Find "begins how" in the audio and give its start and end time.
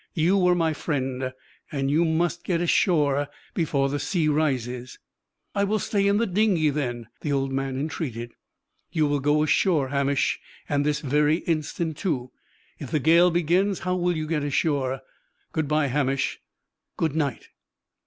13.29-13.95